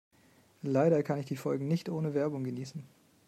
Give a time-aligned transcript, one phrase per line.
[0.63, 2.83] Leider kann ich die Folgen nicht ohne Werbung genießen.